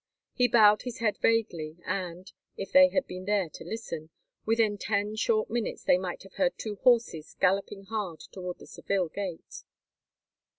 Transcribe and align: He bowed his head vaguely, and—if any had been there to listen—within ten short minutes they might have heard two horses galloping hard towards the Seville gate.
He 0.33 0.47
bowed 0.47 0.81
his 0.81 0.97
head 0.97 1.19
vaguely, 1.19 1.77
and—if 1.85 2.75
any 2.75 2.89
had 2.89 3.05
been 3.05 3.25
there 3.25 3.49
to 3.49 3.63
listen—within 3.63 4.79
ten 4.79 5.15
short 5.15 5.47
minutes 5.47 5.83
they 5.83 5.99
might 5.99 6.23
have 6.23 6.33
heard 6.33 6.57
two 6.57 6.77
horses 6.77 7.35
galloping 7.39 7.83
hard 7.83 8.19
towards 8.21 8.57
the 8.61 8.65
Seville 8.65 9.09
gate. 9.09 9.61